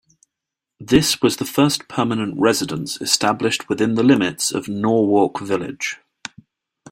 This 0.79 1.21
was 1.21 1.37
the 1.37 1.45
first 1.45 1.87
permanent 1.87 2.33
residence 2.39 2.99
established 3.01 3.69
within 3.69 3.93
the 3.93 4.01
limits 4.01 4.51
of 4.51 4.67
Norwalk 4.67 5.39
Village. 5.39 5.99